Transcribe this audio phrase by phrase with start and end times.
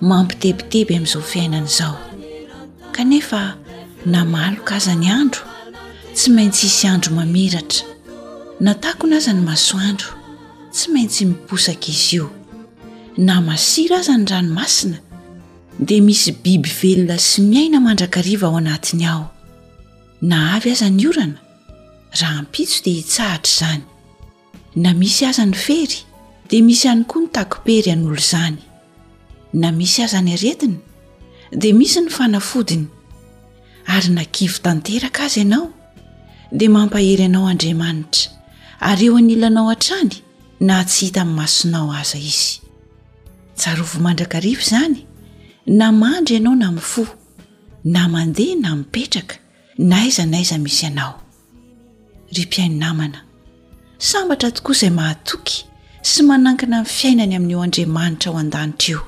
[0.00, 1.96] mampitebiteby amin'izao fiainana izao
[2.92, 3.54] kanefa
[4.04, 5.40] na maloka aza ny andro
[6.14, 7.84] tsy maintsy isy andro mameratra
[8.60, 10.08] na takona aza ny masoandro
[10.72, 12.30] tsy maintsy miposaka izy io
[13.18, 14.98] na masira aza ny ranomasina
[15.78, 19.32] de misy biby velona sy miaina mandrakariva ao anatiny ao
[20.20, 21.40] na avy aza ny orana
[22.20, 23.82] raha mpitso dea hitsahatra izany
[24.76, 25.96] na misy aza ny fery
[26.50, 28.56] de misy hany koa ny takopery an'olo zany
[29.56, 30.76] na misy aza ny aretiny
[31.60, 32.84] di misy ny fanafodiny
[33.92, 35.68] ary nakivy tanteraka azy ianao
[36.58, 38.24] di mampahery anao andriamanitra
[38.90, 40.12] ary eo anilanao an-trany
[40.68, 42.52] na tsy hita min'ny masonao aza izy
[43.60, 45.00] sarovo mandrakarivo izany
[45.78, 47.04] na mandro ianao na mifo
[47.94, 49.36] na mandeha na mipetraka
[49.88, 51.14] na aiza naiza misy anao
[52.36, 53.18] rypiainnamna
[54.08, 55.56] sambatra tokoa izay mahatoky
[56.08, 59.02] sy manankina ny fiainany amin''o andriamanitraoadanitrao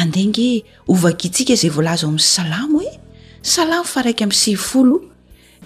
[0.00, 0.52] andehngy
[0.92, 2.92] ovaka itsika izay voalaza ao amin'ny salamo e
[3.52, 4.96] salamo fa raika amsivy folo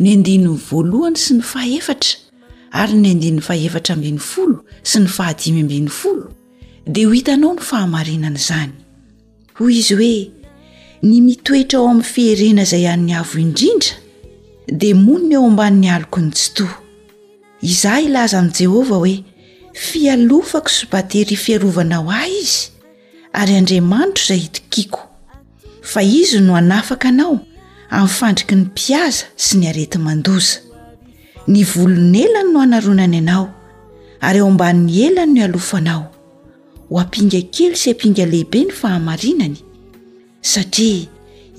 [0.03, 2.13] ny andininny voalohany sy ny faefatra
[2.81, 4.57] ary ny era folo
[4.89, 5.33] sy ny faha
[6.01, 6.25] folo
[6.93, 8.73] dia ho hitanao ny fahamarinana izany
[9.59, 10.15] hoy izy hoe
[11.09, 13.99] ny mitoetra ao amin'ny fierena zay an'ny avo indrindra
[14.81, 16.75] dea moniny ao amban'ny aloko ny tsitoa
[17.73, 19.17] izah ilaza an' jehovah hoe
[19.87, 22.63] fialofako sobatery fiarovana o ahy izy
[23.35, 25.01] ary andriamanitro izay hitokiako
[25.83, 27.39] fa izy no hanafaka anao
[27.97, 30.55] amin'yfandriky ny mpiaza sy ny areti mandoza
[31.53, 33.47] ny volon'elany no hanaronany anao
[34.27, 36.05] ary eo amban'ny elany ny alofanao
[36.89, 39.59] ho ampinga kely sy ampinga lehibe ny fahamarinany
[40.53, 41.07] satria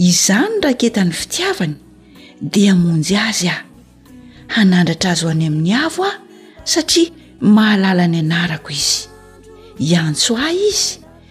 [0.09, 1.75] izany raketany fitiavany
[2.51, 3.63] dia amonjy azy aho
[4.53, 6.19] hanandratra azy hoany amin'ny avo aho
[6.73, 7.09] satria
[7.55, 8.97] mahalala ny anarako izy
[9.91, 10.89] iantso ah izy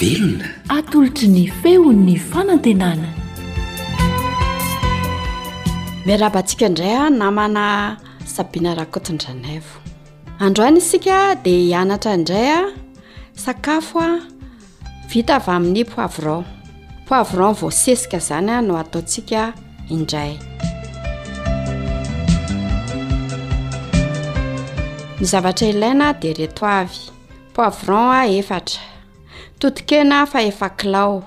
[0.00, 0.48] velona
[0.78, 3.08] atolotra ny feo ny fanantenana
[6.06, 7.64] miarabantsika indray a namana
[8.34, 9.74] sabina rakotindranayvo
[10.46, 12.62] androany isika dia hianatra indray a
[13.44, 14.10] sakafo a
[15.10, 16.44] vita avy amin'ny poivron
[17.06, 19.42] poivron vo sesika izany a no ataontsika
[19.96, 20.32] indray
[25.20, 27.00] ny zavatra ilaina di reto avy
[27.54, 28.80] poivron a efatra
[29.58, 31.22] totokena fa efa klao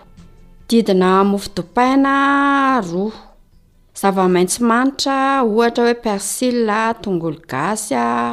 [0.70, 3.12] didina mofo dopaina roa
[4.00, 8.32] zava-maintsy manitra ohatra hoe persila tongolo gasy e,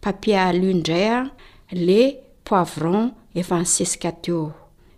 [0.01, 1.29] papia londray a
[1.71, 2.01] le
[2.45, 4.53] poivron efa nysesika teo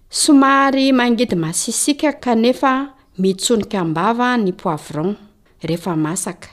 [0.10, 2.74] somary mangidy masisika ka nefa
[3.20, 5.16] mitsonika mbava ny poivron
[5.68, 6.50] rehefa masaka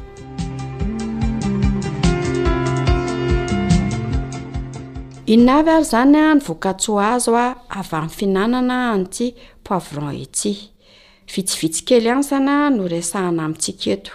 [5.27, 9.27] inavy ary izany a nyvoakatso azo ha avy a-min'ny fihinanana anty
[9.65, 10.51] poivron etsy
[11.33, 14.11] vitsivitsikely ansana noresahana amintsiketo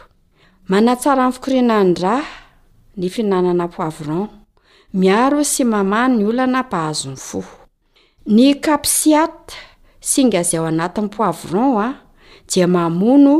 [0.70, 2.14] manatsarany fikorinandra
[2.98, 4.24] ny fihinanana poivron
[5.00, 7.40] miaro sy maman ny olana mpahazony fo
[8.34, 9.54] ny kapsiata
[10.10, 11.88] singa zay o anatin'ny poivron a
[12.50, 13.34] jia mamono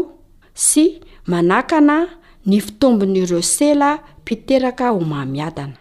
[0.55, 0.85] sy
[1.31, 1.97] manakana
[2.47, 3.89] ny fitombon'ireo sela
[4.21, 5.77] mpiteraka homamiadana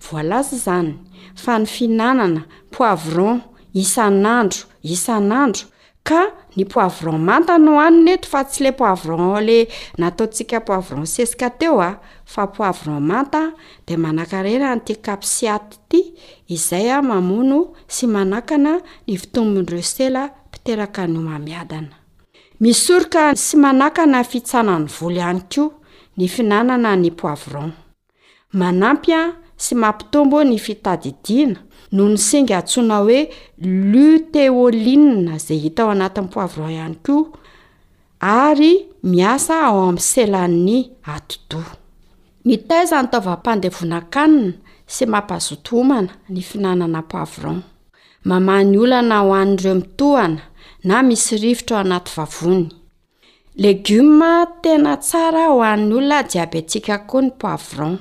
[0.00, 0.94] voalaza izany
[1.34, 3.42] fa ny finanana poivron
[3.74, 5.64] isan'andro isan'andro
[6.08, 6.22] ka
[6.56, 9.58] ny poivron manta no hanyny ety fa tsy le poivron aole
[10.00, 11.98] nataontsika poivron sesika teo a
[12.32, 13.42] fa poivron manta
[13.86, 16.00] de manankarena nytia kapisyaty ity
[16.54, 17.58] izay a mamono
[17.94, 18.72] sy manakana
[19.06, 21.94] ny fitombony reo sela mpiteraka nyomamiadana
[22.60, 25.64] misorika sy manakana fitsanany volo ihany ko
[26.18, 27.70] ny fiinanana ny poivron
[28.60, 29.20] manampya
[29.58, 31.56] sy mampitombo ny fitadidiana
[31.92, 33.20] noho ny singa atsoana hoe
[33.92, 37.26] luteolina zay hita ao anatin'ny poivron ihany koa
[38.20, 40.78] ary miasa ao amin'ny selan'ny
[41.14, 41.62] atodo
[42.44, 44.52] mitaiza ny taovampandevonakanina
[44.86, 47.62] sy mampazotomana ny finanana poivron
[48.24, 50.40] mamany olana ho an'n'ireo mitohana
[50.84, 52.66] na misy rivotra ao anaty vavony
[53.58, 57.98] legioma tena tsara ho an'ny olona jiabetsika koa ny poivron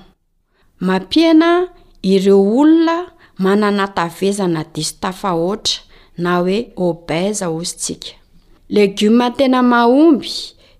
[0.79, 1.67] mampiana
[2.03, 3.05] ireo olona
[3.37, 5.81] manana tavezana distafahoatra
[6.17, 8.13] na oe obeza ozyntsika
[8.73, 10.33] legioma tena mahomby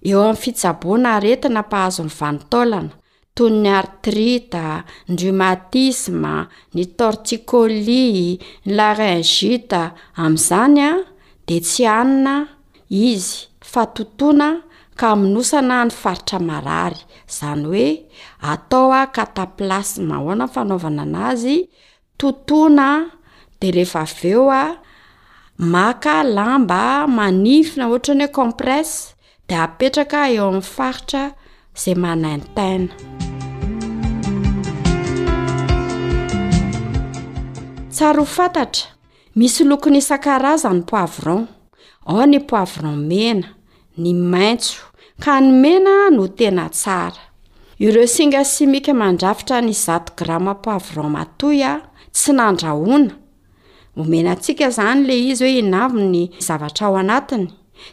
[0.10, 2.94] eo amin'ny fitsaboana aretina mpahazo amin'ny vanontaolana
[3.36, 4.84] tony ny artrita y
[5.20, 6.36] rimatisma
[6.76, 8.06] ny tortikoli
[8.66, 9.82] ny laringita
[10.24, 10.92] amin'izany a
[11.48, 12.36] dea tsy anina
[12.90, 14.48] izy fa totoana
[15.00, 17.88] ka minosana ny faritra marary izany hoe
[18.42, 21.58] atao a kata plasma hoana ny fanaovana an' azy
[22.18, 22.90] tontona
[23.60, 24.64] di rehefa aveo a
[25.58, 29.00] maka lamba manifina ohatra ny hoe compresse
[29.48, 31.24] di apetraka eo amin'ny faritra
[31.82, 32.94] zay manantana
[37.96, 38.86] tsara ho fantatra
[39.40, 41.42] misy lokona isan-karazan'ny poivron
[42.10, 43.50] ao ny poivron mena
[44.02, 44.78] ny maintso
[45.24, 47.22] ka ny mena no tena tsara
[47.80, 51.74] ireo singa simika mandrafitra ny zato grame poivron matoy a
[52.14, 53.14] tsy nandrahona
[54.00, 57.48] omena atsika izany le izy hoe inavy ny zavatra ao anatiny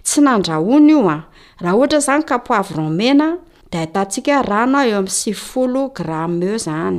[0.06, 1.18] tsy nandrahona io a
[1.62, 3.26] raha ohatra zany ka poivron mena
[3.70, 6.98] da itantsika rano ah eo amin'y siy folo grameu zany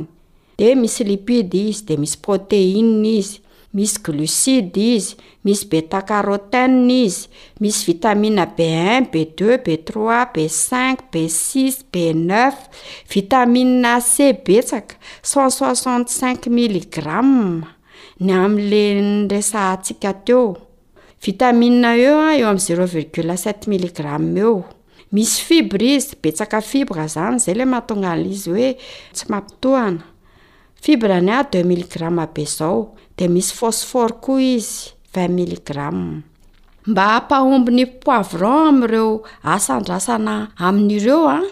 [0.58, 3.38] de misy lipide izy de misy proteina izy
[3.74, 7.26] misy glocide izy misy betakarotana izy
[7.60, 12.54] misy vitamia b un b 2eux b trois bcinq b six b neuf
[13.10, 17.64] vitamia c betsaka cent soixante cinq miligramme
[18.22, 18.82] ny amn'le
[19.26, 20.56] nyresa ntsika teo
[21.22, 24.58] vitamia e eo a eo amin'y zero virgula sept miligramme eo
[25.14, 28.68] misy fibra izy betsaka fibra izany zay iley mahatonga la izy hoe
[29.14, 30.02] tsy mampitohana
[30.84, 32.78] fibrany a deux miligramme be zao
[33.18, 36.16] de misy hosfort koa izy vin mili gramme
[36.90, 39.10] mba hampahombiny poivron am'ireo
[39.54, 40.34] asandrasana
[40.66, 41.46] amin'ireo a ah.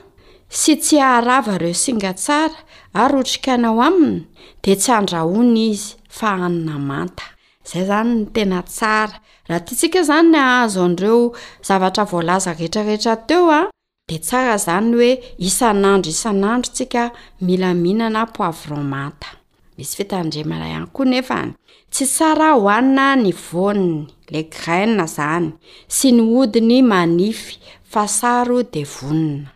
[0.61, 2.57] sy tsy aarava ireo singa tsara
[3.03, 4.19] ary otrikaina ao aminy
[4.63, 7.25] de tsy handrahona izy fa anina manta
[7.65, 9.15] izay zany ny tena tsara
[9.49, 11.21] raha tya tsika izany ny ahazo an'ireo
[11.67, 13.69] zavatra voalaza retrarehtra teo ah, a
[14.11, 15.11] de tsara izany hoe
[15.49, 17.03] isan'andro isan'andro tsika
[17.47, 19.29] milamiinana poivron manta
[19.79, 21.49] misy fitandremaray any koa nefay
[21.91, 25.49] tsy tsara oanina ny vônny le gr zany
[25.97, 27.55] sy ny odiny manify
[27.93, 29.47] fasaro deonin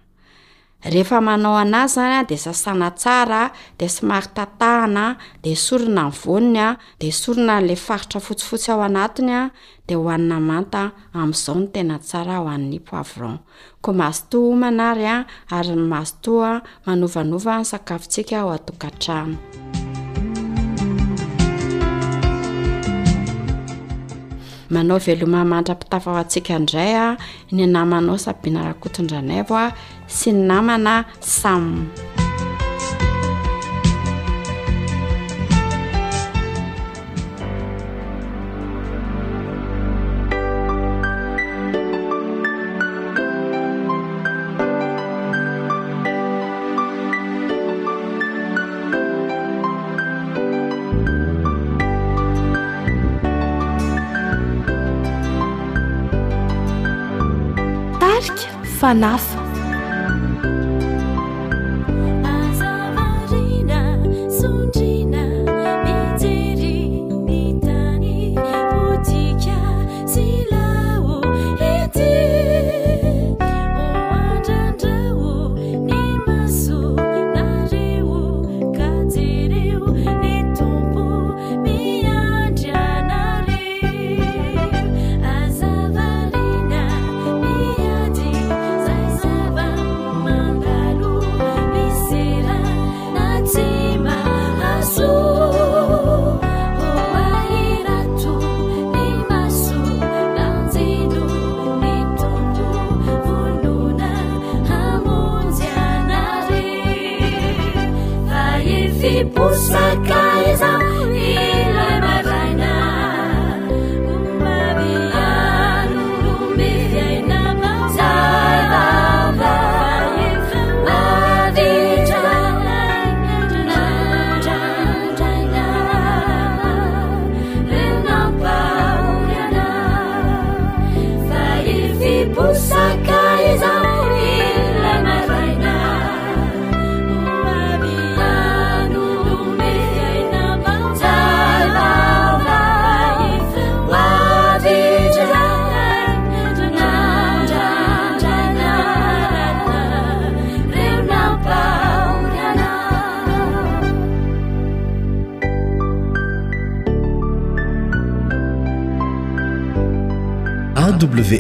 [0.93, 6.77] refa manao anazy zany de sasana tsara de symarytatahana desoianosiyaoa
[16.89, 19.37] manovanova ny sakafotsika o atokatrano
[24.71, 27.17] manao velomamantrapitafao antsika indray a
[27.53, 29.73] ny namanao sabina rahako tondra nayvo a
[30.07, 31.89] sy ny namana sam
[58.95, 59.38] نعف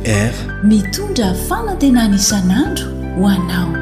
[0.07, 0.35] r
[0.65, 3.78] mitondra fanatenana isan'andro ho anao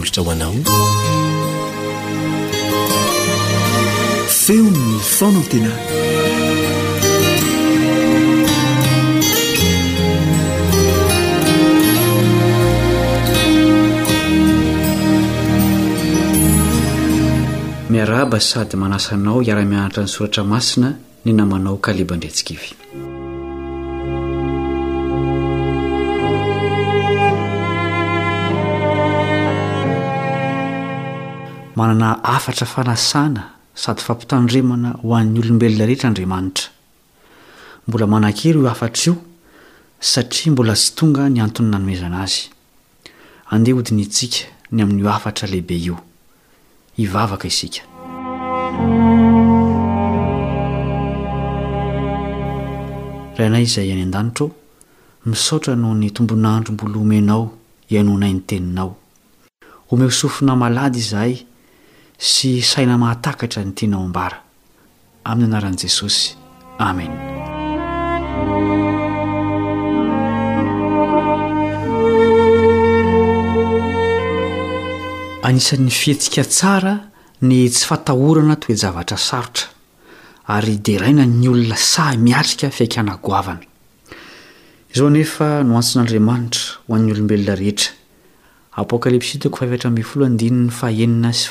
[0.00, 0.60] afeonn
[5.00, 5.68] faonatena
[17.90, 22.79] miaraba sady manasanao hiara-mianatra ny soratra masina ny namanao kalebandretsikaivy
[32.00, 33.42] na afatra fanasana
[33.74, 36.68] sady fampitandremana ho an'ny olombelona rehetra andriamanitra
[37.88, 39.14] mbola manankery io afatra io
[40.10, 42.42] satria mbola tsy tonga nyanton nanomezana azy
[43.52, 44.40] andeha hodiny itsika
[44.72, 45.96] ny amin'ny io afatra lehibe io
[46.98, 47.82] hivavaka isika
[53.36, 54.50] rainay izay any an-danitr ao
[55.26, 57.44] misaotra no ny tombon'andro mbolo omenao
[57.92, 58.96] ianonay ny teninao
[59.90, 61.34] ome ho sofina malady izahay
[62.20, 64.36] sy saina mahatakatra ny tiana ao ambara
[65.24, 66.34] amin'ny anaran'i jesosy
[66.86, 67.12] amen
[75.48, 76.94] anisan'ny fihetsika tsara
[77.40, 79.66] ny tsy fatahorana to oe zavatra sarotra
[80.52, 83.64] ary diraina ny olona saha miatrika fiainka hnagoavana
[84.92, 87.92] izao nefa noantson'andriamanitra ho an'ny olombelona rehetra
[88.76, 90.04] apokalipsy to rfiny
[90.82, 91.48] aeina s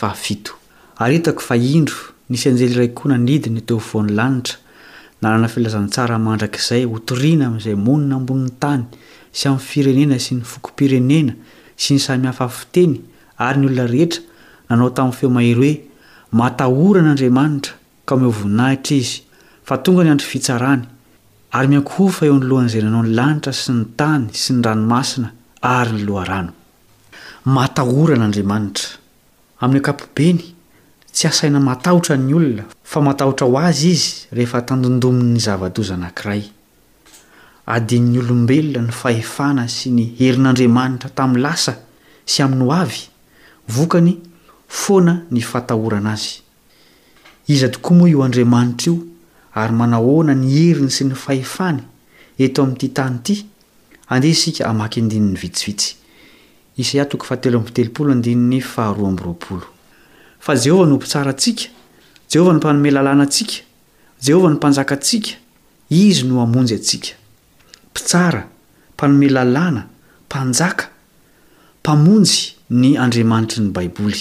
[1.00, 1.96] ary hitako fa indro
[2.32, 4.56] nisy anjely irayy koa nanidiny teo von'ny lanitra
[5.22, 8.84] nanana filazantsara mandrakizay hotoriana amin'izay monina ambonin'ny tany
[9.38, 11.34] sy amin'ny firenena sy ny fokom-pirenena
[11.82, 12.94] sy ny samihafafiteny
[13.48, 14.22] ary ny olona rehetra
[14.70, 15.80] nanao tamin'ny feo mahiry hoe
[16.40, 17.74] matahora n'andriamanitra
[18.08, 19.16] ka miovoninahitra izy
[19.68, 20.84] fa tonga ny andry fitsarany
[21.58, 25.28] ary miankofa eo ny lohan'izay nanao ny lanitra sy ny tany sy ny ranomasina
[25.80, 28.88] ary nyloharanomatahorn'andriamantra
[29.64, 30.44] amn'y akpobeny
[31.20, 36.44] tsy asaina matahotra ny olona fa matahotra ho azy izy rehefa tandondomin'ny zava-doza nankiray
[37.76, 41.74] adin'ny olombelona ny fahefana sy ny herin'andriamanitra tamin'ny lasa
[42.32, 43.02] sy amin'ny ho avy
[43.76, 44.12] vokany
[44.82, 46.34] foana ny fatahorana azy
[47.54, 48.98] iza tokoa moa io andriamanitra io
[49.62, 51.82] ary manahoana ny heriny sy ny fahefany
[52.40, 53.44] eto amin'nyity tany ity
[54.14, 55.98] andeha isika hamaky andinin'ny vitsivitsy
[56.78, 59.68] isaia toko fahatelo amtelopolo andininy faharoaambyroapolo
[60.40, 61.64] fa jehovah no mpitsara antsika
[62.32, 63.54] jehovah no mpanome lalàna atsika
[64.26, 65.32] jehovah no mpanjakantsika
[65.90, 67.10] izy no amonjy atsika
[67.92, 68.48] mpitsara
[68.94, 69.84] mpanome lalana
[70.26, 70.86] mpanjaka
[71.82, 74.20] mpamonjy ny andriamanitry ny baiboly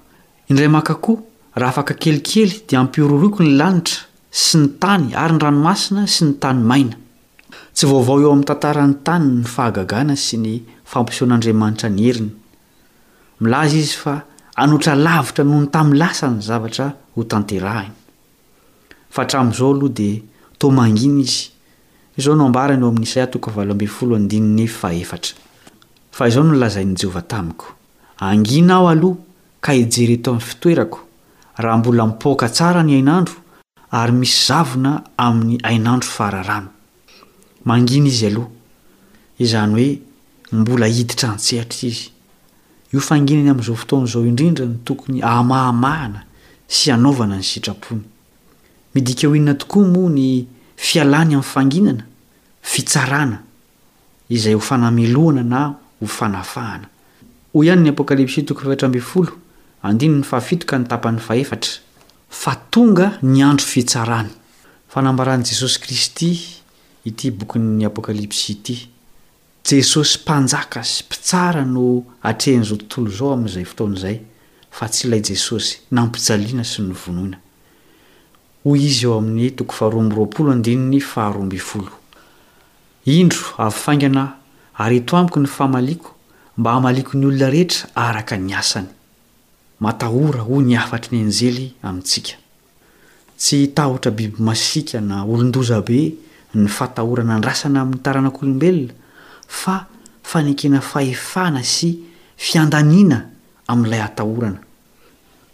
[0.49, 1.17] indray maka koa
[1.57, 3.97] raha afaka kelikely dia ampiroriko ny lanitra
[4.35, 6.97] sy ny tany ary ny ranomasina sy ny tany maina
[7.75, 10.55] tsy vaovao eo amin'ny tantarany tany ny fahagagana sy ny
[10.95, 12.31] fampiseon'andriamanitra ny heriny
[13.43, 14.15] milaza izy fa
[14.63, 16.87] anotra lavitra noho ny tami'n lasa ny zavatra
[17.19, 17.93] hotanterahiny
[19.15, 20.23] fatramo'izao aloha dia
[20.59, 21.49] to mangina izy
[22.19, 23.51] izao noabany eo amin' iatoo
[26.35, 27.67] zo nolzainy jehovh taiko
[28.31, 29.19] angina aho aloha
[29.65, 30.99] ka hijereto amin'ny fitoerako
[31.63, 33.35] raha mbola mipoaka tsara ny ainandro
[33.91, 34.93] ary misy zavona
[35.27, 36.71] amin'ny ainandro fararano
[37.65, 38.51] mangina izy aloha
[39.45, 39.91] izany hoe
[40.55, 42.09] mbola hiditra ntsehatra izy
[42.95, 46.21] io fanginany amin'izao foton'izao indrindra ny tokony amahamahana
[46.77, 48.03] sy anaovana ny sitrapony
[48.95, 52.05] midika ho inona tokoa moa ny fialany amin'ny fanginana
[52.73, 53.39] fitsrana
[54.31, 55.61] izay ho fanameloana na
[56.01, 58.71] ho fanafahanayny apkalpsoy ahaoka
[59.91, 60.23] ny tan'ny
[62.77, 63.99] ong nyando ftsy
[64.95, 66.31] anamban'i jesosy kristy
[67.05, 68.94] ity bokny apokalpsy ity
[69.65, 74.17] jesosy mpanjaka sy mpitsara no atrehn'izao tontolo zao amin'izay fotaon'izay
[74.77, 77.39] fa tsy ilay jesosy nampijaliana sy ny vonoina
[78.65, 81.93] hoy izy eo amin'ny toko faharombroaolo nny faharomby folo
[83.17, 84.25] indro avyfaingana
[84.85, 86.11] areto amiko ny fahmaliako
[86.59, 88.89] mba hamaliako ny olona rehetra araka ny asany
[89.81, 92.37] mtahora ho nyafatry ny anjely amintsika
[93.41, 96.15] tsy tahotra bibimasika na olondozabe
[96.55, 98.95] ny fatahorana ndrasana amin'ny taranak'olombelona
[99.47, 99.87] fa
[100.27, 101.91] fanekena fahefana sy
[102.37, 103.21] fiandaniana
[103.69, 104.59] amin'ilay atahorana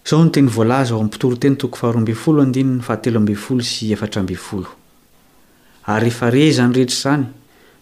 [0.07, 4.69] izao no teny voalaza hoami'nympitoro teny toko faharoambynyfolo ndinny fahatelo ambnfolo sy efatra ambnfolo
[5.87, 7.25] ary ehefa re izany rehetra izany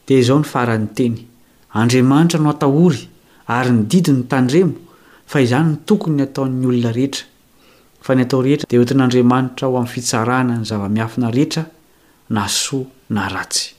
[0.09, 1.17] dia izao ny faran'ny teny
[1.73, 3.09] andriamanitra no atahory
[3.47, 4.75] ary nydidiny tandremo
[5.27, 7.25] fa izany n tokony hataon'ny olona rehetra
[8.03, 11.65] fa ny atao rehetra dia otin'andriamanitra ho amin'ny fitsarana ny zava-miafina rehetra
[12.35, 13.73] na soa na ratsy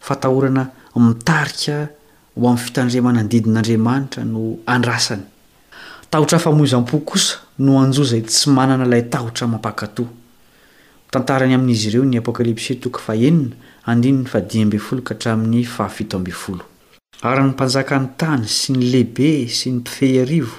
[0.00, 1.78] fatahorana mitarika
[2.36, 5.22] ho amin'ny fitandrimanandidin'andriamanitra no andrasany
[6.10, 10.04] tahotra famozam-po kosa no anjo zay tsy manana ilay tahotra mampakato
[11.12, 13.54] tantarany amin'izy ireo ny apokalypsy toka fahenina
[13.86, 16.60] andinny fadi mby fol ka htramin'ny fahafito afol
[17.28, 20.56] aryny mpanjakany tany sy ny lehibe sy ny mpifey arivo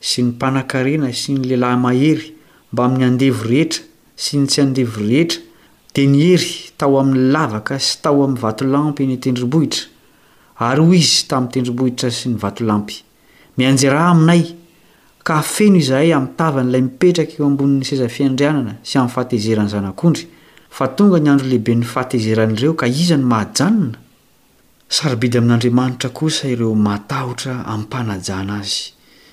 [0.00, 2.28] sy ny mpanan-karena sy ny lehilahy mahery
[2.72, 3.82] mba min'ny andevo rehetra
[4.16, 5.49] sy ny tsy andevo rehetra
[5.94, 9.88] dia ni hery tao amin'ny lavaka sy tao amin'ny vato lampy ny tendrombohitra
[10.68, 13.00] ary hoy izy tamin'ny tendrombohitra sy ny vato lampy
[13.58, 14.44] mianjerah aminay
[15.26, 20.28] ka feno izahay ami'tavany ilay mipetraka eo ambonin'ny sezafiandrianana sy amin'ny fahatezerany zanak'ondry
[20.78, 23.98] fa tonga ny andro lehiben'ny fahatezeran'ireo ka izany mahajanona
[24.88, 28.92] saribidy amin'andriamanitra kosa ireo matahotra amipanajana azy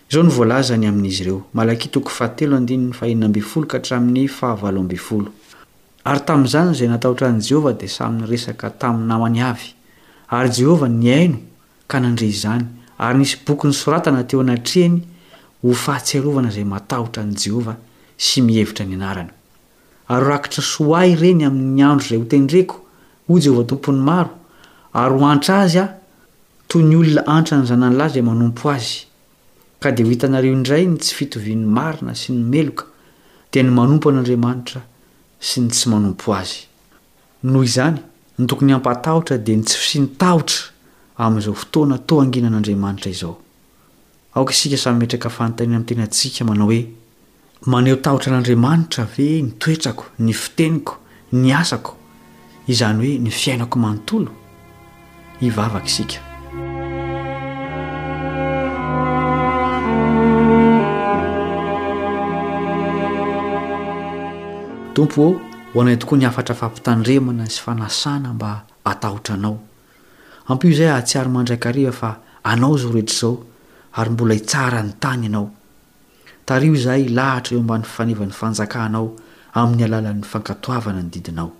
[0.09, 5.29] izao novoalazany amin'izy ireo malayka toko fahatelo andinyny fahenina mbynyfolo ka htramin'ny fahavaloambnyfolo
[6.09, 9.69] ary tamin'izany izay natahotra an' jehovah dia samyny resaka tamin'ny namany avy
[10.37, 11.37] ary jehovah niaino
[11.91, 12.63] ka nandre izany
[13.05, 14.99] ary nisy boky ny soratana teo anatrehany
[15.63, 17.75] ho fahatsiarovana izay matahotra an' jehovah
[18.27, 19.33] sy mihevitra nianarana
[20.07, 22.75] ary horakitra so ahy ireny amin'ny andro izay hotendreko
[23.27, 24.31] hoy jehovah tompony maro
[25.03, 25.87] ary ho antra azy a
[26.71, 29.01] toy ny olona antra ny zananylay zay manompo azy
[29.81, 32.85] ka dia ho hitanareo indray ny tsy fitoviny marina sy nomeloka
[33.51, 34.79] dia ny manompo an'andriamanitra
[35.39, 36.65] sy ny tsy manompo azy
[37.43, 37.99] noho izany
[38.37, 40.65] ny tokony ampatahotra di ntsy fsiny tahotra
[41.23, 43.37] amin'izao fotoana to angina an'andriamanitra izao
[44.33, 46.81] aoka isika samy metre aka fanotanina min'ny tena atsika manao hoe
[47.67, 50.97] maneho tahotra an'andriamanitra ve ny toetrako ny fiteniko
[51.33, 51.95] ny asako
[52.67, 54.31] izany hoe ny fiainako manontolo
[55.39, 56.26] hivavaka isika
[64.97, 65.41] tompo eo
[65.77, 69.59] ho anay tokoa ny afatra fampitandremana sy fanasana mba atahotra anao
[70.49, 72.09] ampo izay ahatsiary mandraikariva fa
[72.43, 73.37] anao izao rehetra izao
[73.93, 75.51] ary mbola hitsara ny tany ianao
[76.45, 79.13] tario izahay ilahatra eo ambany fifanevan'ny fanjakahnao
[79.53, 81.51] amin'ny alalan'ny fankatoavana ny didinao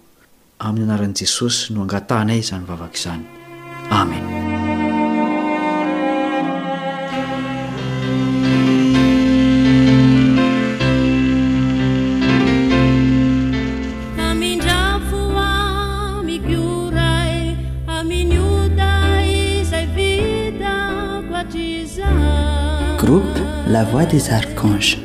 [0.60, 3.24] amin'ny anaran'i jesosy no angatahnay izany vavaka izany
[3.92, 4.47] amena
[23.08, 25.00] groupe la voix des arcanges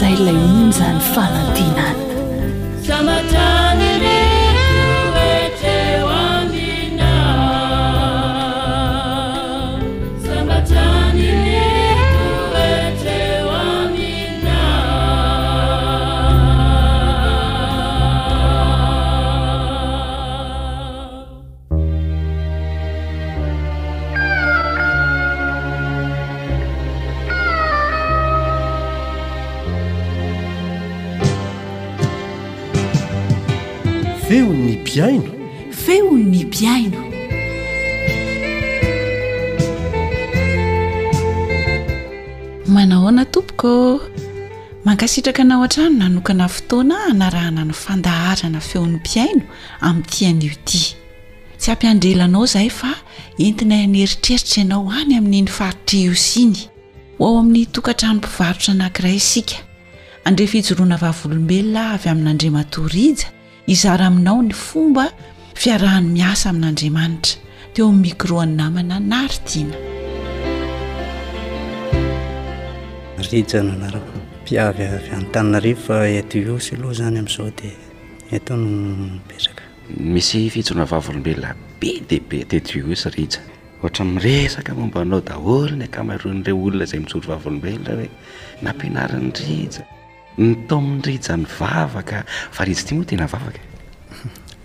[0.00, 0.80] 在临子
[1.12, 2.07] 犯了地南
[34.98, 37.00] feon'ny mpiaino
[42.74, 44.00] manahoana tompoko
[44.84, 49.42] mankasitraka anao han-trano nanokana fotoana anarahana ny fandaharana feon'ny mpiaino
[49.80, 50.80] amin'nyti an'io ity
[51.58, 52.90] tsy ampiandrelanao izahy fa
[53.44, 56.58] entina anyeritreritra ianao hany amin'iny farotriosiny
[57.18, 59.56] ho ao amin'ny tokatranompivarotra nankiray isika
[60.28, 63.26] andrefijoroana vavolombelona avy amin'n'andrimatorija
[63.68, 65.04] izara aminao ny fomba
[65.60, 67.40] fiarahany miasa amin'andriamanitra
[67.74, 69.76] teo 'ny micro anamana narydiana
[73.32, 74.00] riananara
[74.40, 77.76] mpiavy fi anotanina rio fa etoosy aloha zany ami'izao dia
[78.36, 78.70] etony
[79.26, 79.64] ibetraka
[80.14, 83.40] misy fitsoa vavolombeloa be diibe tetoos risa
[83.82, 88.08] ohatra miresaka mombanao daholo ny ankamaron'ire olona zay mijory vavolombelora hoe
[88.64, 89.82] nampianariny risa
[90.38, 91.36] ntominrija e.
[91.36, 93.60] mivavaka eh, fariy ty moatena avakate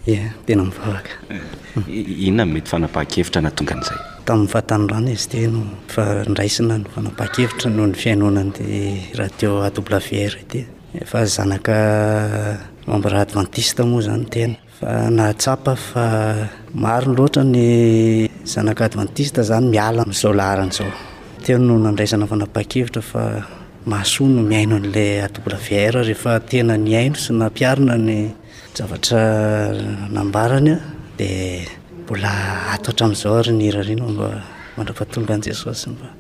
[0.07, 6.03] mivavakainonamety fanapakevitra natonga 'zay tamin'ny fahatanorany izy tynfa
[6.35, 8.51] draisana no fanapakevitra noho ny fiainonany
[9.19, 10.59] radio a obla virty
[11.11, 11.73] fazanaka
[12.87, 16.05] mambraha adventiste moa zany tena fa nahtsapa fa
[16.85, 17.57] maro ny loatra ny
[18.53, 20.91] zanaka adventiste zany miala zao lahran'zao
[21.45, 23.23] tenoo anraisana fanapakevitra fa
[23.85, 28.33] masono miaino an'la atbola iar rehefa tena niaino sy napiarinany
[28.73, 29.23] zavatra
[30.15, 30.77] nambaranya
[31.17, 31.67] dia
[32.03, 32.31] mbola
[32.75, 36.15] atohatra am'izao rnirareno mbamanrapatongan jesosymbay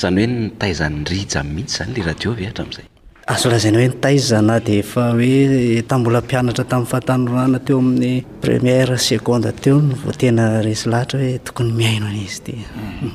[0.00, 2.86] zany hoe ntaizanrija mihitsy zanyla rahdio hatra amzay
[3.34, 10.88] azolazana hoe ntaizana diefa hoe tabola pianatra tamin'nyfahatanoana teo amin'ny première seconde teo nvotena resy
[10.92, 13.12] lahtra hoe tokony miaino aizy ty hmm.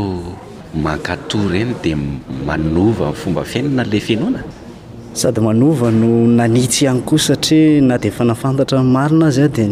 [0.74, 1.96] mankatoa reny dia
[2.46, 4.42] manovafomba fiainana la fenona
[5.14, 6.08] sady manova no
[6.40, 9.66] nanitsy ihany koa satria na di fanafantatra marina azya di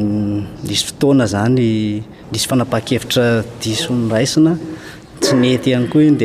[0.76, 4.52] isy fotoana zanyisy fanapakevitradiso isina
[5.20, 6.18] ts nety ihany koa iny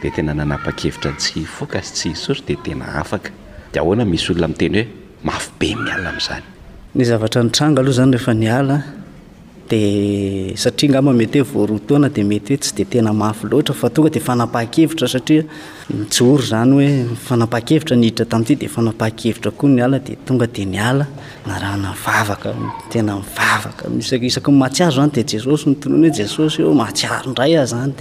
[0.02, 3.30] dia tena nanapa-kevitra tsy fokasy tsi sotro dia tena afaka
[3.72, 4.86] dia ahoana misy olona minteny hoe
[5.28, 6.46] mafybe miala a'izany
[6.94, 8.78] ny zavatra nitrango aloha zany rehefa ni ala
[9.70, 15.42] d satria ngamamety hoevoaroatona d metyhoe sy de tena mafy loata fatonga de fanapa-kevitra satia
[15.90, 16.88] ir zany hoe
[17.28, 23.14] fanapaha-kevitra niditra tamityd fanapa-kevitra koa nala d tonga dnalnaaavavakatena
[23.96, 27.98] miaakisakmahtsiaro zany di jesosy tonony hoe jesosy o mahtsiaro ndray zanyd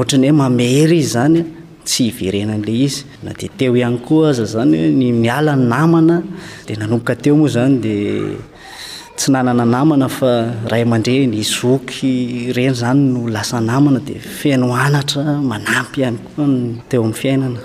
[0.00, 6.16] otny he mamery izy zanytsy e, iverenanle iznadteo ihany koaaz zanymialany namana
[6.66, 7.84] de nanombokateo moa zanyd
[9.18, 10.30] tsy nanana namana fa
[10.70, 17.60] ray man-dre nyzoky reny zany no lasa namana dia fianoanatra manampy ihany koanteo amin'ny fiainana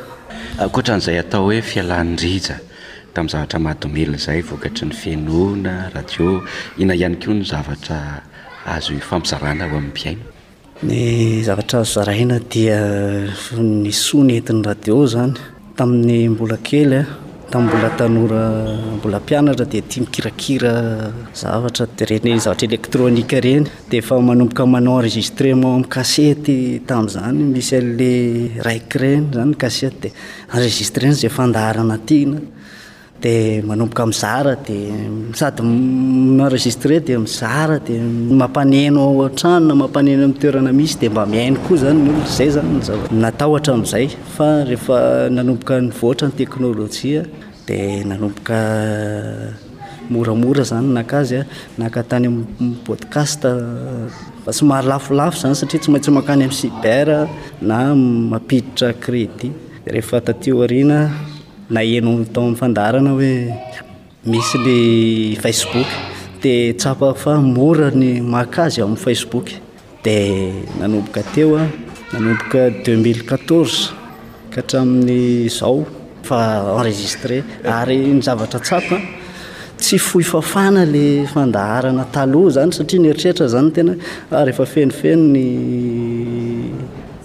[0.73, 2.55] koatran'izay atao hoe fialan'nyriza
[3.13, 6.27] tamin'ny zavatra mahadomely zay vokatry ny fenona radio
[6.81, 7.99] ina ihany ko ny zavatra
[8.75, 10.23] azo fampizarana o amin'ny piaina
[10.89, 10.99] ny
[11.47, 12.79] zavatra azo zaraina dia
[13.61, 15.37] ny soany entin'ny radio zany
[15.77, 17.03] tamin'ny mbola kelya
[17.57, 18.43] ammbola tanora
[18.97, 20.73] mbola mpianatra dia tia mikirakira
[21.37, 27.73] zavatra d reny zavatra elektronika ireny dia fa manomboka manao enregistrema amin' kasety tami'zany misy
[27.85, 28.11] ale
[28.65, 30.09] raiky reny zany casety di
[30.57, 32.39] enregistreny zay fandarana teana
[33.23, 34.91] dia manomboka mizara di
[35.31, 41.77] sady enregistre di mizara di mampanenoo a-tranona mampaneno ami' toerana misy dia mba miaino koa
[41.77, 44.05] zany ozay zanynataoatramin'zay
[44.35, 47.21] fa rehfa nanoboka nyvoatra ny teknôlojia
[47.67, 48.59] dia nanomboka
[50.11, 51.47] moramora zany nakazya
[51.79, 52.27] nakatany
[52.61, 53.41] ampodcast
[54.57, 57.07] somary lafilafo zany satria tsy maintsy makany ami' siber
[57.63, 59.47] na mampiditra crédi
[59.87, 60.99] rehefa tatioarina
[61.69, 63.55] na heno tao amin'nyfandahrana hoe
[64.25, 65.87] misy la facebook
[66.43, 69.47] dia tsapafa mora ny makazy amin' facebook
[70.03, 71.65] dia nanomboka teoa
[72.11, 73.91] nanomboka 2014t
[74.53, 75.85] kahtramin'ny zao
[76.23, 76.39] fa
[76.77, 77.43] enregistre
[77.79, 78.97] ary nyzavatra tsapa
[79.79, 85.45] tsy fohyfafana lay fandarana taloha zany satria nieritreritra zany tenaorehefa fenifeno ny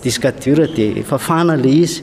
[0.02, 2.02] disque dura dia fafana lay izy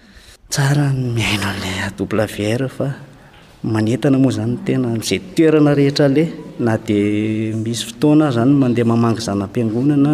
[0.51, 2.87] tsara miaino a'la double viar fa
[3.73, 6.27] manentana moa zany tena zay toerana rehetra lay
[6.65, 10.13] na dia misy fotoana zany mandeha mamangizana am-piangonana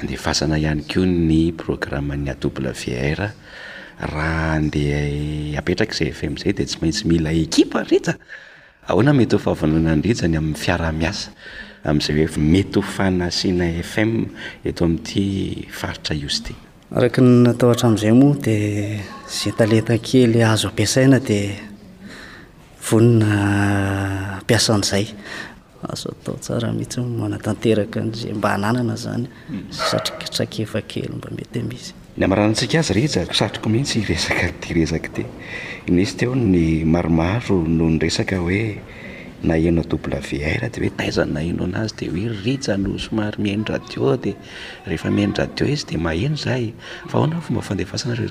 [0.00, 3.24] andehafasana ihany koa ny programma ny adouble wi r
[4.08, 5.02] raha andeha
[5.60, 8.14] apetraka izay fm zay dia tsy maintsy mila ekipa rita
[8.88, 11.28] ahoana mety ho fahavonoana nyrisany amin'ny fiara-miasa
[11.88, 14.10] amn'izay hoe mety ho fanasiana fm
[14.68, 15.26] eto amin''ity
[15.78, 16.54] faritra iozy ty
[16.96, 21.52] araka n nataotra amn'izay moa dia ze taletakely azo ampiasaina dia
[22.90, 23.40] vonona
[24.40, 25.06] ampiasan'izay
[25.90, 26.96] ahitz
[30.40, 31.28] aaemba
[32.22, 35.06] nyamarantsik azy riak satroko mihitsy eka ezak
[35.96, 38.62] nisy teo ny maromaro noho nresaka hoe
[39.48, 39.82] naeno
[40.30, 46.64] vir deoeizanyainoaazy di oe iano somary mihainoradio direhefa mihanoradio izy di maheo zay
[47.08, 48.28] faoanafombafadefasadi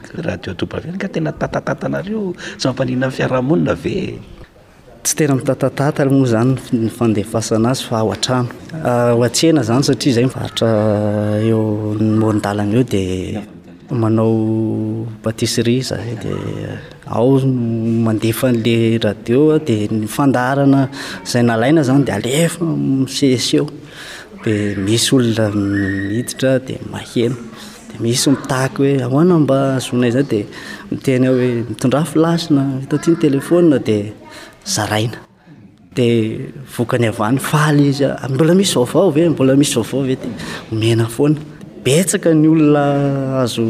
[1.01, 2.23] ka tena tatatataareo
[2.61, 4.03] sy mampaina fiarahaoniae
[5.03, 7.53] tsy tena mitatatataoa zany eaaz
[9.57, 10.67] ah, zany satria zay miaia
[11.51, 13.03] eoodalany ah, eo di
[14.01, 14.35] manao
[15.23, 16.33] patisserie zay eh, di
[17.15, 17.39] ao
[18.07, 18.75] mandefan'le
[19.05, 20.81] radio di nyfandarana
[21.31, 22.65] zay nalaina zany dia alefa
[23.17, 23.65] sesy eo
[24.43, 24.53] di
[24.85, 27.35] misy olona miditra di maheno
[27.89, 30.39] di misy mitak hoe ahoana mba azonayzay di
[30.95, 33.97] mtena hoe mitondra flasinahitati ny telefona di
[34.65, 35.17] zaraina
[35.93, 36.37] dia
[36.77, 40.31] voka ny avany faly izy mbola misy vaovao ve mbola misy vaovao ve y
[40.73, 41.39] omena foana
[41.85, 42.83] betsaka ny olona
[43.43, 43.65] azo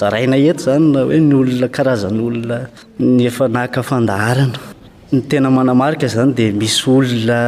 [0.00, 2.56] zaraina eto zany na hoe ny olona karazan'olona
[2.98, 4.58] ny efa naka fandaharana
[5.12, 7.38] ny tena manamarika zany dia misy olona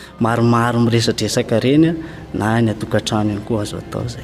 [0.21, 1.91] maromaro miresaresaka renya
[2.39, 4.23] na ny atokatrano any koa zao atao zay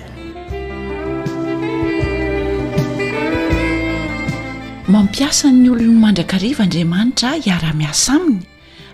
[4.93, 8.43] mampiasany olon'ny mandrakriva andriamanitra iara-miasa aminy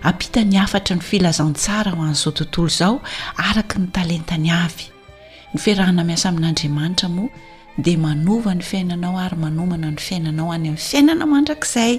[0.08, 2.94] apita ny afatra ny filazantsara ho an'izao tontolo zao
[3.48, 4.84] araka ny talenta ny avy
[5.52, 7.28] ny fiarahana miasa amin'andriamanitra moa
[7.84, 11.92] dia manova ny fiainanao ary manomana ny fiainanao any amin'ny fiainana mandrakizay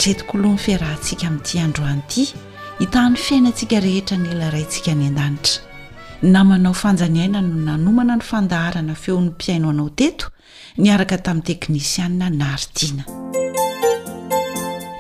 [0.01, 2.23] tretiko oloha ny fiarahntsika amin'nyiti androany ity
[2.81, 5.61] hitahn'ny fiainantsika rehetra ny la raintsika ny an-danitra
[6.37, 10.27] namanao fanjaniaina no nanomana ny fandaharana feon'ny mpiaino anao teto
[10.85, 13.05] niaraka tamin'ny teknisianna naharidiana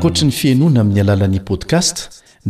[0.00, 1.96] akoatra ny fiainoana amin'ny alalan'ni podkast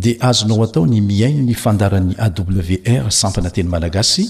[0.02, 4.24] dia azonao atao ny miaino ny fandaran'y awr sampana teny malagasy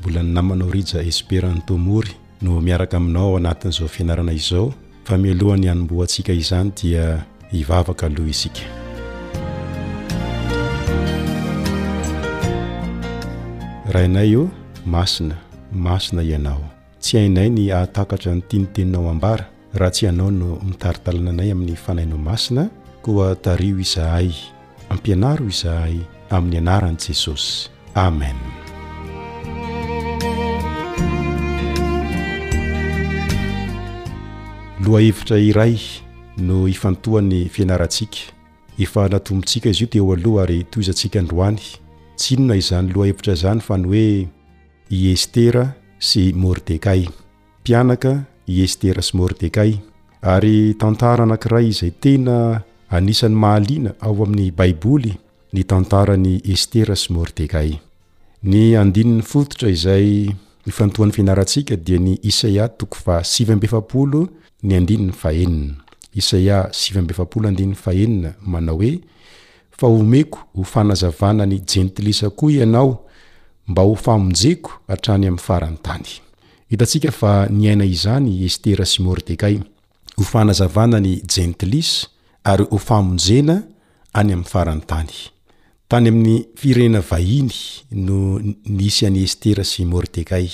[0.00, 4.70] mbola ny namanao rija esperany tomory no miaraka aminao o anatin'izao fianarana izao
[5.04, 8.77] fa mialohany anomboa antsika izany dia hivavaka aloha isika
[13.88, 14.50] raha inay o
[14.86, 15.36] masina
[15.72, 16.60] masina ianao
[17.00, 22.18] tsy hainay ny ahatakatra ny tianyteninao ambara raha tsy ianao no mitaritalana anay amin'ny fanainao
[22.28, 22.62] masina
[23.04, 24.30] koa tario izahay
[24.92, 25.96] ampianara o izahay
[26.36, 27.68] amin'ny anaran' jesosy
[28.04, 28.36] amen
[34.84, 35.74] loha hevitra iray
[36.46, 38.18] no ifantohany fianarantsika
[38.84, 41.62] efa natombontsika izy io te o aloha ary toizantsika androany
[42.20, 44.08] tsinona izany loha hevitra izany fa ny hoe
[44.96, 45.64] i estera
[46.10, 47.02] sy mordekay
[47.62, 48.12] mpianaka
[48.52, 49.70] i estera sy mordekay
[50.34, 52.36] ary tantara anakira izay tena
[52.96, 55.12] anisan'ny mahaliana ao amin'ny baiboly
[55.54, 57.70] ny tantara ny estera sy mordekay
[58.50, 60.08] ny andinin'ny fototra izay
[60.70, 65.48] ifantoan'ny fiainarantsika dia ny isaia toko fa sil ae
[66.18, 68.92] iaiasly fahenia manao hoe
[69.78, 73.04] fa homeko ho fanazavana ny jentlis koa ianao
[73.68, 76.08] mba ho famonjeko hatrany amin'ny farany tany
[76.70, 79.58] hitantsika fa nyaina izany estera sy mordekay
[80.18, 81.92] ho fanazavana ny jentlis
[82.44, 83.60] ary ho famonjena
[84.18, 85.14] any amin'ny farany tany
[85.88, 87.60] tany amin'ny firenena vahiny
[88.06, 88.18] no
[88.64, 90.50] nisy an'ny estera symordekay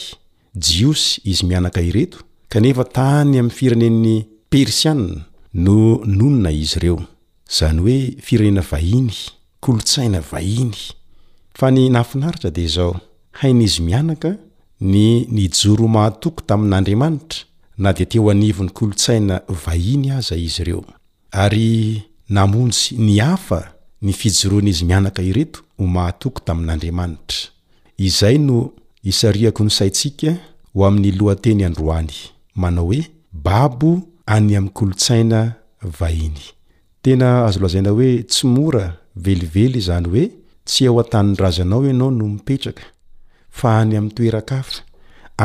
[0.55, 2.19] jiosy izy mianaka ireto
[2.49, 4.15] kanefa tany amin'ny firenen'ny
[4.53, 5.25] persiana
[5.67, 5.77] no
[6.19, 7.01] nonina izy ireo
[7.59, 9.11] zany hoe firenena vahiny
[9.63, 10.75] kolontsaina vahiny
[11.59, 13.01] fa ny nahafinaritra dea izao
[13.33, 14.33] hain'izy mianaka
[14.81, 17.39] ny nijoro o mahatoko tamin'andriamanitra
[17.79, 20.85] na dia te ho anivon'ny kolontsaina vahiny aza izy ireo
[21.31, 27.39] ary namontsy ny hafa ny fijoroan'izy mianaka ireto ho mahatoko tamin'andriamanitra
[27.99, 30.37] izay no isarihako ny saintsika
[30.75, 32.13] ho amin'ny lohateny androany
[32.55, 33.91] manao hoe babo
[34.27, 35.53] any amin'ny kolontsaina
[35.99, 36.45] vahiny
[37.05, 38.85] tena azo lazaina hoe tsy mora
[39.27, 40.25] velively zany hoe
[40.67, 42.83] tsy ao an-tanyn razy anao ianao no mipetraka
[43.59, 44.77] fa any amin'ny toerakafa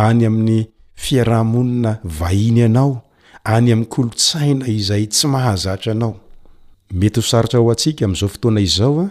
[0.08, 0.60] any amin'ny
[1.04, 2.92] fiarahamonina vahiny ianao
[3.56, 6.14] any amin'ny kolotsaina izay tsy mahazatra anao
[7.00, 9.08] mety ho sarotra ao antsika amin'izao fotoana izao a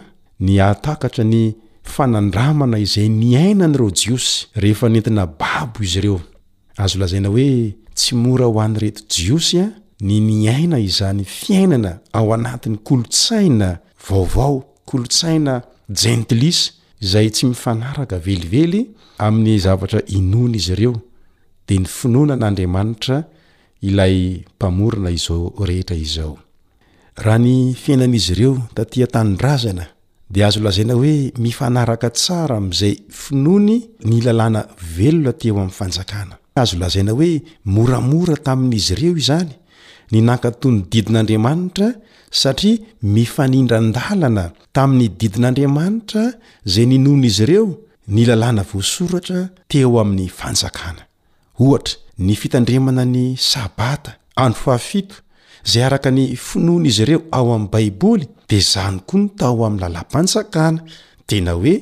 [0.46, 1.42] ny atakatra ny
[1.94, 4.30] fanandramana izay nyainany ireo jiosy
[4.62, 6.18] rehefa nentina babo izy ireo
[6.82, 7.48] azo lazaina hoe
[7.98, 9.66] tsy mora ho an'ny reto jiosy a
[10.00, 13.68] y nyaina izany fiainana ao anati'ny kolotsaina
[14.10, 14.56] vaovao
[14.90, 15.54] kolotsaina
[16.02, 16.58] jentlis
[17.10, 18.80] zay tsy mifanaraka velively
[19.26, 19.66] an'y z
[20.08, 20.92] iony izy ede
[23.82, 24.24] yioay
[27.86, 28.56] iainnizyreo
[29.18, 29.86] aarazana
[30.34, 33.74] de azolazaina oe mifanaraka tsara amzay finony
[34.08, 34.60] ny lalana
[34.96, 37.30] velona teo am'nyfanjaana azolazaina oe
[37.74, 39.50] moramora tamin'izy reo izany
[40.12, 41.88] ny nankato ny didin'andriamanitra
[42.40, 42.78] satria
[43.16, 44.44] mifanindran-dalana
[44.76, 46.24] tamin'ny didin'andriamanitra
[46.68, 47.64] izay ni nona izy ireo
[48.14, 49.40] ny lalàna voasoratra
[49.70, 51.02] teo amin'ny fanjakana
[51.64, 51.94] ohatra
[52.26, 54.10] ny fitandremana ny sabata
[54.42, 55.16] andro fafito
[55.66, 59.82] izay araka ny finoana izy ireo ao amin'ny baiboly dia zany koa ny tao amin'ny
[59.84, 60.80] lalampanjakana
[61.28, 61.74] tena hoe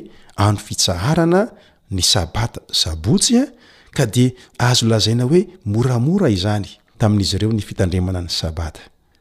[0.45, 1.41] andro fitsaharana
[1.97, 3.45] ny sabata sabotsy a
[3.97, 4.25] ka di
[4.69, 5.41] azo lazaina hoe
[5.73, 6.67] moramora izany
[6.99, 8.81] tamin'izy ireo ny fitandremana ny sabata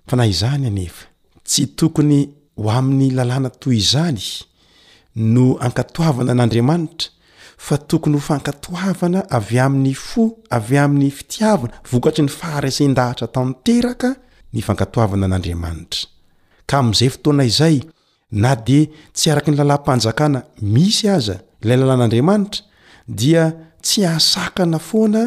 [0.10, 1.06] fa na izany anefa
[1.48, 2.22] tsy tokony
[2.62, 4.22] ho amin'ny lalàna toy izany
[5.34, 7.10] no ankatoavana an'andriamanitra
[7.66, 10.24] fa tokony ho fankatoavana avy amin'ny fo
[10.58, 14.10] avy amin'ny fitiavina vokatry ny faharesen-dahatra tanteraka
[14.54, 16.02] ny fankatoavana n'andriamanitra
[16.70, 17.78] ka amin'izay fotoana izay
[18.44, 18.80] na de
[19.18, 20.40] tsy araky ny lalampanjakana
[20.74, 22.62] misy aza ilay lalan'andriamanitra
[23.20, 23.44] dia
[23.86, 25.24] tsy ahsakana foana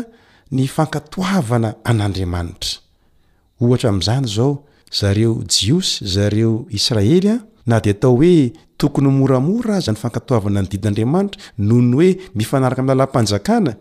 [0.53, 4.65] ny fankatoavana a'aatrahtra'zany zao
[5.01, 11.41] zareo jios zareo israelya na di atao hoe tokony moramora ay zany fankatoavana ny didin'andriamanitra
[11.59, 13.77] noho ny hoe mifanaraka amlalam-panjakana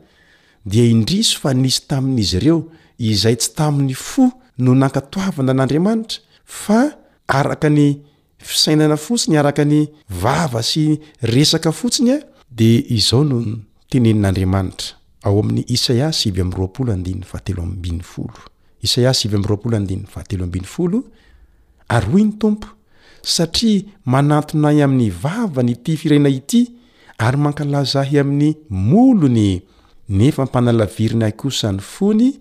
[0.65, 2.59] dia indriso fa nisy tamin'izy reo
[2.99, 6.80] izay tsy tamin'ny fo no nankatoavana an'andriamanitra fa
[7.28, 7.95] araka ny
[8.38, 9.88] fisainana fotsiny araka ny
[10.22, 12.20] vava sy resaka fotsiny a
[12.51, 13.43] de izao noo
[13.89, 18.41] tenenin'andriamanitra ao amin'ny isaiasy ivy amy roapolo andinny fahateloammbiny folo
[18.82, 21.03] isaiasy ivy am'y roapolo andiny ahatelombnny olo
[21.88, 22.68] ary hoy ny tompo
[23.36, 26.61] satria manantonay amin'ny vavany ity firena ity
[27.18, 29.61] ary mankalaza ahy amin'ny molony
[30.09, 32.32] nefa mpanalavirina ay kosany fony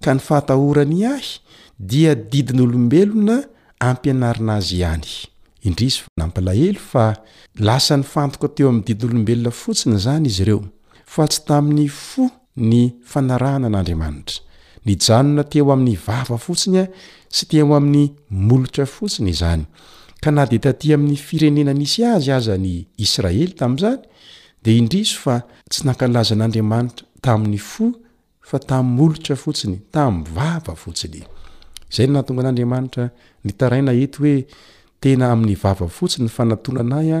[0.00, 1.40] ka ny fahatahorany ahy
[1.78, 3.42] dia didin'olombelona
[3.80, 5.88] ampianarina azy ihanyidi
[7.68, 10.64] asa ny fantok teo ami'ny didin'olombelona fotsina zany izy reo
[11.14, 12.24] fa tsy tamin'ny fo
[12.70, 12.78] ny
[13.10, 14.40] fanarahana an'andriamanitra
[14.88, 16.84] ny janona tia o amin'ny vava fotsinya
[17.36, 18.06] sy tia o amin'ny
[18.48, 19.64] molotra fotsiny zany
[20.22, 22.72] ka na de taty amin'ny firenena nisy azy aza ny
[23.04, 24.00] israely tami'zany
[24.64, 25.36] de indriso fa
[25.70, 27.86] tsy nakalaza n'andriamanitra tamin'ny fo
[28.48, 31.20] fa tamy molotra fotsiny tam'y vava fotsiny
[31.94, 33.04] zay nahatongan'andriamanitra
[33.44, 34.36] ny taraina eto hoe
[35.02, 37.20] tena amin'ny vava fotsiny fanatonanay a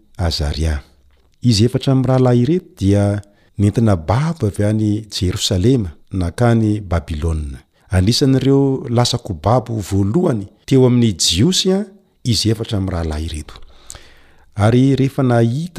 [0.21, 0.81] azaria
[1.41, 3.05] izy efatra am' rahalah ireto dia
[3.57, 5.89] nentina babo avy any jerosalema
[6.21, 7.59] nakany babilona
[7.97, 11.85] anisan'reo lasako babo voalohany teo amin'ny jiosy a
[12.33, 13.55] izy efatra mi rahalah ireto
[14.73, 15.77] y ehe nahit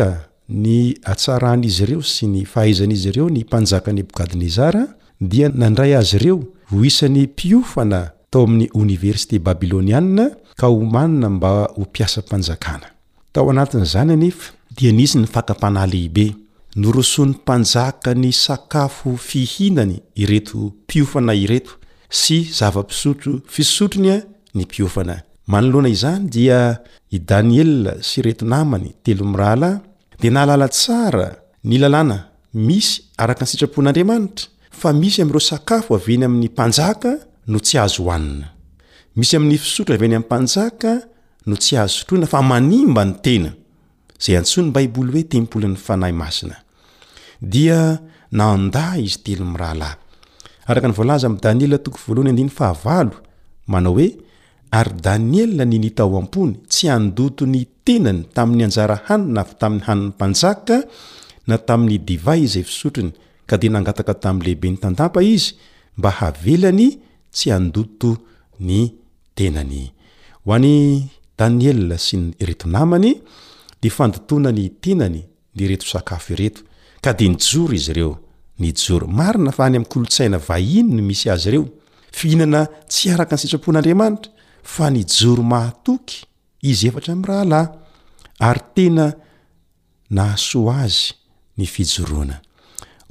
[0.62, 0.76] ny
[1.12, 4.84] atsaran'izy ireo sy ny fahaizan'izy ireo ny mpanjaka nebokadnezara
[5.32, 6.36] dia nandray azy ireo
[6.70, 8.00] ho isan'y mpiofana
[8.32, 10.26] tao amin'ny oniversité babilôniana
[10.60, 12.88] ka omanina mba hopiasampanjakana
[13.32, 16.26] tao anatin'izany anefa dia nisy ny fakapahnahy lehibe
[16.76, 21.72] norosoan'ny mpanjaka ny sakafo fihinany ireto mpiofana ireto
[22.20, 24.18] sy zava-pisotro fisotrony a
[24.54, 25.16] ny piofana
[25.48, 26.58] manoloana izany dia
[27.10, 29.78] i daniela sy reto namany telo mirahalahy
[30.20, 31.28] dia nahalala tsara
[31.68, 32.18] ny lalàna
[32.66, 34.46] misy araka ny sitrapon'andriamanitra
[34.78, 37.10] fa misy ami'iro sakafo aveny amin'ny mpanjaka
[37.50, 38.48] no tsy azo hohanina
[39.18, 40.92] misy amin'ny fisotro aviny am'ny mpanjaka
[41.46, 43.50] no tsy ahsotrona fa manimba ny tena
[44.22, 46.56] zay antsony baiboly oe tempolny anayaina
[47.42, 47.78] ea
[54.78, 60.10] eyanie nynytoamony tsy andoto ny tenany tam'ny ajaana tay anyn
[61.48, 64.88] na ta'yiayorinyantaleibe ny a
[65.34, 65.36] i
[65.98, 66.86] mba havelany
[67.34, 68.10] tsy andoto
[68.68, 68.78] ny
[69.36, 69.82] tenany
[70.46, 70.70] hoany
[71.50, 73.12] syy retonamany
[73.82, 75.24] ny fandotoana ny tenany
[75.58, 76.62] le reto sakafo ireto
[77.02, 78.18] ka de ny joro izy reo
[78.58, 81.68] ny jor maina fa any am kolotsaina vahinny misy azy reo
[82.12, 84.30] fihinana tsy arak ny sitrapon'adamanitra
[84.62, 85.98] fa ny joro mao
[86.62, 86.90] izy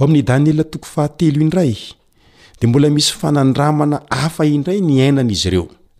[0.01, 1.75] o'ynieto fahelo indray
[2.59, 5.67] de mbola misy fanandramna afa indray ny nizyeo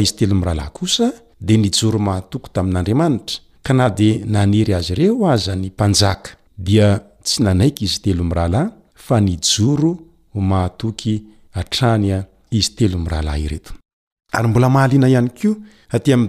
[0.00, 5.54] iz telo mirahalahy kosa di nijoro mahatoky tamin'andriamanitra ka na di nanery azy ireo aza
[5.56, 6.68] ny mpanjaka d
[7.24, 9.90] tsy nanaiky iztelorahlahy fa nijoro
[10.34, 11.00] maatok
[11.92, 12.04] any
[12.52, 13.38] izehlahaina
[15.08, 15.56] yo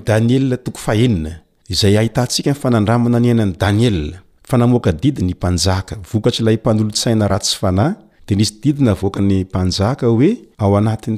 [0.08, 1.36] anie to ahei
[1.80, 4.16] zay ahitantika nyfanandramonaniainany danie
[4.50, 7.94] fa namoka didi ny mpanjaka vokatyilay mpanolotsaina ratsy fanahy
[8.28, 10.30] d nisydinaaka ny mpnjakaoe
[10.60, 11.18] aanat'ny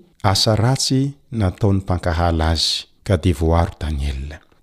[0.23, 2.63] asa ratsy natao 'ny mpankahala azy
[3.05, 4.11] ka devoaro danie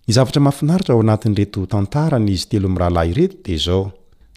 [0.09, 3.91] nyzavatra mahafinaritra ao anat'yretotnanyizytelo arahalah eto de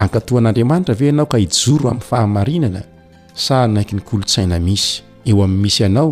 [0.00, 2.82] ankatohan'andriamanitra ave ianao ka hijoro amin'ny fahamarinana
[3.34, 6.10] sa naiky ny kolontsaina misy eo amin'ny misy anao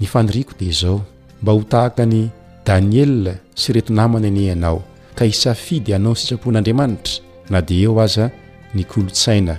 [0.00, 0.98] ny fanoriko dia izao
[1.42, 2.30] mba ho tahaka ny
[2.66, 3.14] daniel
[3.54, 4.78] sy reto namana ane anao
[5.18, 7.12] ka hisafidy anao ny sitsapon'andriamanitra
[7.50, 8.30] na di eo aza
[8.74, 9.54] ny kolotsaina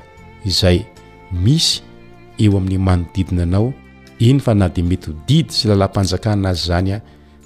[0.45, 0.80] izay
[1.43, 1.84] misy
[2.39, 3.73] eo amin'ny manodidina anao
[4.19, 7.01] iny fa na dia mety hodidy sy lalampanjakaanazy zany a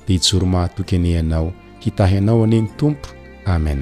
[0.07, 1.47] dia ijoro mahatoky enyanao
[1.81, 3.09] hitahianao anie ny tompo
[3.45, 3.81] amen